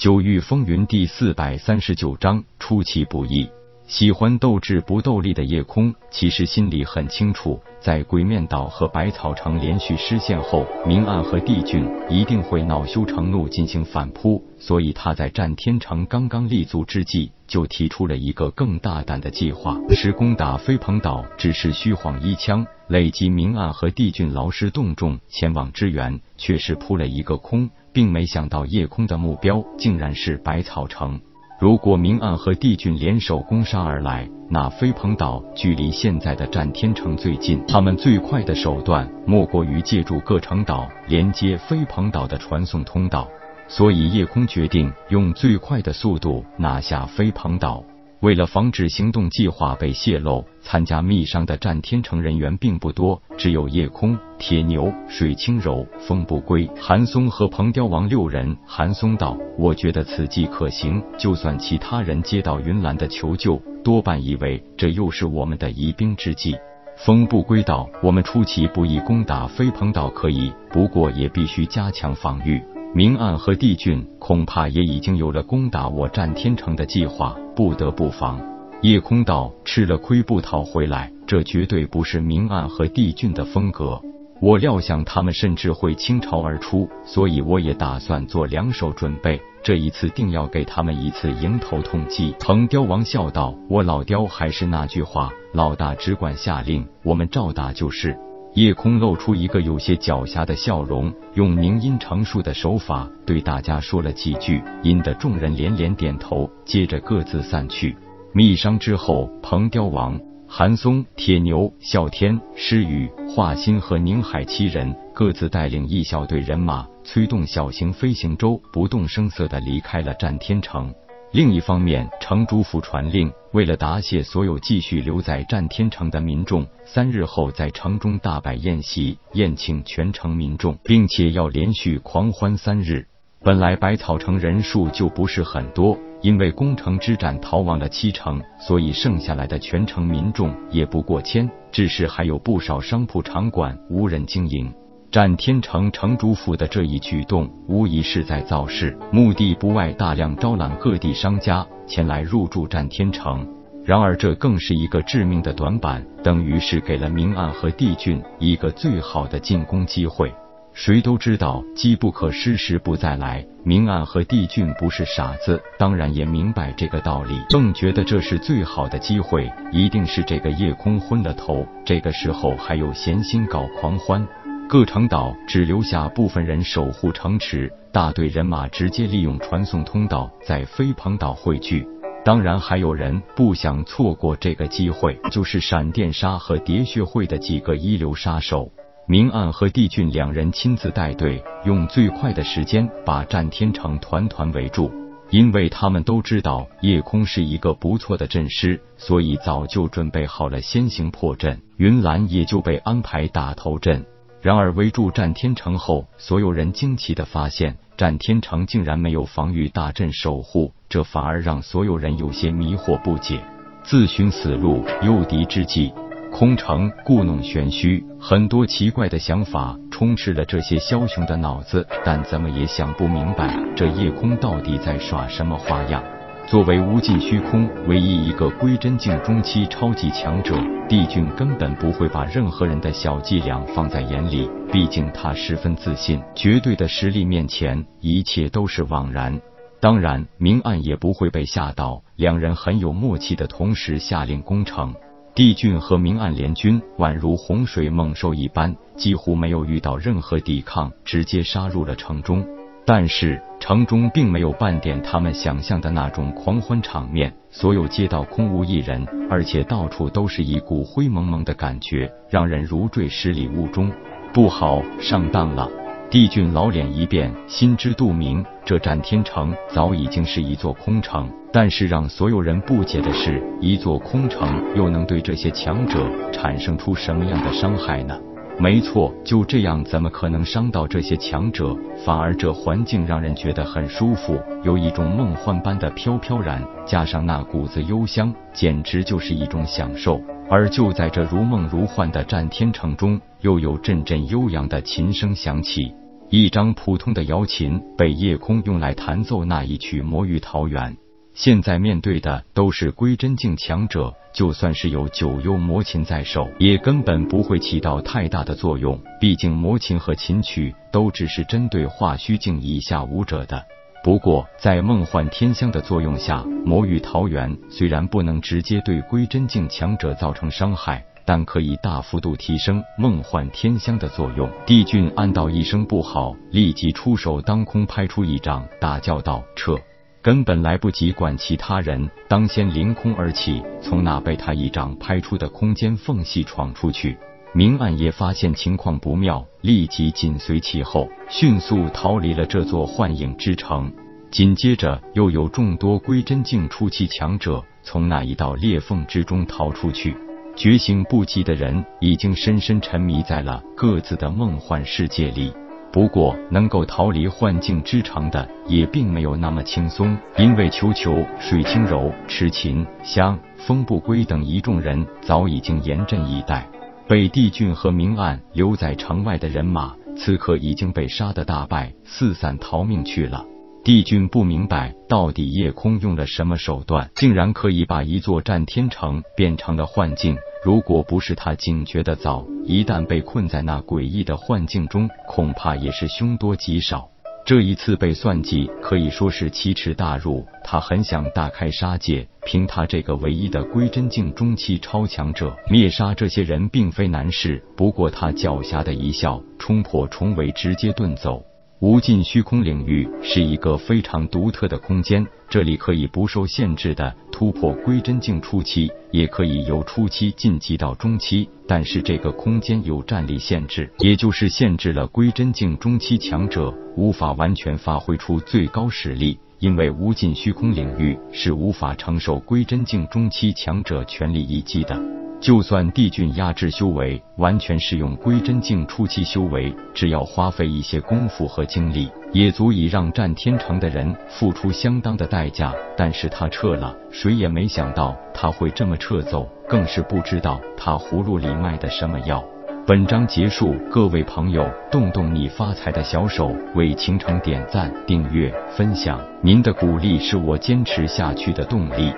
[0.00, 3.46] 九域风云第四百三十九章出其不意。
[3.86, 21.26] 喜欢斗智不斗力的夜空，其实心里很清楚，在鬼面岛和百草城连续失陷后，明暗和帝俊一定会恼羞成怒进行反扑，所以他在战天城刚刚立足之际，就提出了一个更大胆的计划， 是攻打飞鹏岛。
[21.36, 31.20] 只是虚晃一枪，累积明暗和帝俊劳师动众前往支援，却是扑了一个空，并没想到夜空的目标竟然是百草城。
[31.58, 43.28] 如果明暗和帝俊联手攻杀而来，那飞鹏岛距离现在的战天城最近，他们最快的手段莫过于借助各城岛连接飞鹏岛的传送通道。
[43.68, 47.84] 所以夜空决定用最快的速度拿下飞鹏岛。
[48.20, 58.54] 为了防止行动计划被泄露，参加密商的战天城人员并不多，只有夜空、铁牛、水清柔、风不归、韩松和彭雕王六人。
[58.66, 66.54] 韩松道：“我觉得此计可行，就算其他人接到云岚的求救，多半以为这又是我们的疑兵之计。”
[67.02, 78.40] 风不归道：“我们出其不意攻打飞鹏岛可以，不过也必须加强防御。”明暗和帝俊恐怕也已经有了攻打我战天城的计划，不得不防。
[78.82, 84.00] 夜空道吃了亏不逃回来，这绝对不是明暗和帝俊的风格。
[84.40, 92.34] 我料想他们甚至会倾巢而出，所以我也打算做两手准备，这一次定要给他们一次迎头痛击。
[92.40, 98.18] 藤雕王笑道：“我老雕还是那句话，老大只管下令，我们照打就是。”
[98.54, 107.96] 夜空露出一个有些狡黠的笑容，用凝音成数的手法对大家说了几句，引得众人连连点头，接着各自散去。
[108.32, 120.92] 密商之后，鹏雕王、韩松、铁牛、啸天、诗雨、华心和宁海七人各自带领一小队人马，催动小型飞行舟，不动声色地离开了战天城。
[121.32, 133.06] 另一方面，城主府传令，为了答谢所有继续留在战天城的民众，三日后在城中大摆宴席，宴请全城民众，并且要连续狂欢三日。
[133.44, 144.74] 本来百草城人数就不是很多，因为攻城之战逃亡了七成，所以剩下来的全城民众也不过千，只是还有不少商铺场馆无人经营。
[145.10, 153.44] 战天城城主府的这一举动，无疑是在造势，目的不外大量招揽各地商家前来入驻战天城。
[153.84, 160.32] 然而，这更是一个致命的短板，等于是给了明暗和帝俊一个最好的进攻机会。
[160.72, 163.44] 谁都知道机不可失，时不再来。
[163.64, 174.24] 明暗和帝俊不是傻子，当然也明白这个道理，更觉得这是最好的机会，一定是这个夜空昏了头，这个时候还有闲心搞狂欢。
[174.70, 181.84] 各城岛只留下部分人守护城池，大队人马直接利用传送通道在飞鹏岛汇聚。
[182.24, 188.70] 当然，还有人不想错过这个机会，就是闪电杀和喋血会的几个一流杀手。
[189.08, 194.88] 明暗和帝俊两人亲自带队，用最快的时间把战天城团团围住。
[195.30, 201.60] 因为他们都知道夜空是一个不错的阵师，所以早就准备好了先行破阵。
[201.76, 204.06] 云岚也就被安排打头阵。
[204.42, 213.38] 然而围住战天城后，所有人惊奇的发现，战天城竟然没有防御大阵守护，这反而让所有人有些迷惑不解。
[213.82, 215.92] 自寻死路，诱敌之计，
[216.32, 226.02] 空城故弄玄虚，很多奇怪的想法充斥了这些枭雄的脑子，但怎么也想不明白，这夜空到底在耍什么花样。
[226.50, 230.56] 作为无尽虚空唯一一个归真境中期超级强者，
[230.88, 234.50] 帝俊根本不会把任何人的小伎俩放在眼里。
[234.72, 239.40] 毕竟他十分自信，绝对的实力面前，一切都是枉然。
[239.78, 244.92] 当然，明暗也不会被吓到，两人很有默契的同时下令攻城。
[245.36, 252.44] 帝俊和明暗联军宛如洪水猛兽一般，几乎没有遇到任何抵抗，直接杀入了城中。
[252.92, 263.92] 但是城中并没有半点他们想象的那种狂欢场面，所有街道空无一人，而且到处都是一股灰蒙蒙的感觉，让人如坠十里雾中。
[264.32, 265.70] 不好，上当了！
[266.10, 271.30] 帝俊老脸一变，心知肚明，这战天城早已经是一座空城。
[271.52, 278.18] 但是让所有人不解的是，一座空城又能对这些强者产生出什么样的伤害呢？
[278.60, 281.74] 没错，就这样，怎么可能伤到这些强者？
[282.04, 290.20] 反而这环境让人觉得很舒服，有一种梦幻般的飘飘然，加上那股子幽香，简直就是一种享受。
[290.50, 295.94] 而就在这如梦如幻的战天城中，又有阵阵悠扬的琴声响起。
[296.28, 300.92] 一张普通的瑶琴被夜空用来弹奏那一曲《魔域桃源》。
[301.32, 309.00] 现在面对的都是归真境强者，就算是有九幽魔琴在手，也根本不会起到太大的作用。
[309.20, 313.64] 毕竟魔琴和琴曲都只是针对化虚境以下武者的。
[314.02, 324.50] 不过，在梦幻天香的作用下，魔域桃源虽然不能直接对归真境强者造成伤害，但可以大幅度提升梦幻天香的作用。
[324.66, 329.78] 帝俊暗道一声不好，立即出手当空拍出一掌，大叫道：“撤！”
[330.22, 337.16] 根本来不及管其他人，当先凌空而起，从那被他一掌拍出的空间缝隙闯出去。
[337.54, 343.90] 明暗也发现情况不妙，立即紧随其后，迅速逃离了这座幻影之城。
[344.30, 350.14] 紧接着，又有众多归真境初期强者从那一道裂缝之中逃出去。
[350.54, 355.50] 觉醒不及的人已经深深沉迷在了各自的梦幻世界里。
[355.92, 366.68] 不过，能够逃离幻境之城的也并没有那么轻松，因为球球、水清柔、痴琴香、风不归等一众人早已经严阵以待。
[367.08, 373.44] 被帝俊和明暗留在城外的人马，此刻已经被杀得大败，四散逃命去了。
[373.82, 380.36] 帝俊不明白，到底夜空用了什么手段，竟然可以把一座战天城变成了幻境。
[380.62, 387.08] 如果不是他警觉的早，一旦被困在那诡异的幻境中，恐怕也是凶多吉少。
[387.46, 390.46] 这一次被算计，可以说是奇耻大辱。
[390.62, 397.64] 他很想大开杀戒，凭他这个唯一的归真境中期超强者，灭杀这些人并非难事。
[397.74, 401.42] 不过他狡黠的一笑，冲破重围，直接遁走。
[401.80, 411.48] 无尽虚空领域是一个非常独特的空间，这里可以不受限制的突破归真境初期，也可以由初期晋级到中期。
[411.66, 425.02] 但是这个空间有战力限制，也就是限制了归真境中期强者无法完全发挥出最高实力，因为无尽虚空领域是无法承受归真境中期强者全力一击的。
[425.40, 435.74] 就算帝俊压制修为，完全是用归真境初期修为，只要花费一些功夫和精力，也足以让战天城的人付出相当的代价。
[435.96, 442.44] 但是他撤了，谁也没想到他会这么撤走，更是不知道他葫芦里卖的什么药。
[442.86, 452.12] 本章结束，各位朋友，动动你发财的小手，为倾城点赞、订阅、分享，您的鼓励是我坚持下去的动力。